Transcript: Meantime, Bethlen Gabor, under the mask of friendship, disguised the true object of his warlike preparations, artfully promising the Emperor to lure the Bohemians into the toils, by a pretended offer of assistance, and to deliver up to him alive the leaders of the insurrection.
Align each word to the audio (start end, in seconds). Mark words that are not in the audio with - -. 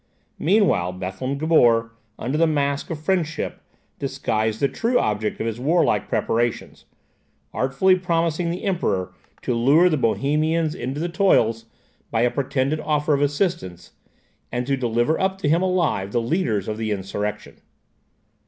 Meantime, 0.39 0.97
Bethlen 0.99 1.37
Gabor, 1.37 1.91
under 2.17 2.35
the 2.35 2.47
mask 2.47 2.89
of 2.89 2.99
friendship, 2.99 3.61
disguised 3.99 4.59
the 4.59 4.67
true 4.67 4.97
object 4.97 5.39
of 5.39 5.45
his 5.45 5.59
warlike 5.59 6.09
preparations, 6.09 6.85
artfully 7.53 7.93
promising 7.95 8.49
the 8.49 8.63
Emperor 8.63 9.13
to 9.43 9.53
lure 9.53 9.89
the 9.89 9.97
Bohemians 9.97 10.73
into 10.73 10.99
the 10.99 11.07
toils, 11.07 11.65
by 12.09 12.21
a 12.21 12.31
pretended 12.31 12.79
offer 12.79 13.13
of 13.13 13.21
assistance, 13.21 13.91
and 14.51 14.65
to 14.65 14.75
deliver 14.75 15.21
up 15.21 15.37
to 15.37 15.47
him 15.47 15.61
alive 15.61 16.11
the 16.11 16.19
leaders 16.19 16.67
of 16.67 16.77
the 16.77 16.89
insurrection. 16.89 17.57